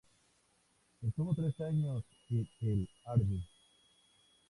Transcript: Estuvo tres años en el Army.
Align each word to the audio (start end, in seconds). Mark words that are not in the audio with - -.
Estuvo 1.03 1.35
tres 1.35 1.61
años 1.61 2.03
en 2.31 2.47
el 2.61 2.89
Army. 3.05 3.47